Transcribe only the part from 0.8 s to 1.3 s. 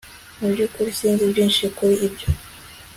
sinzi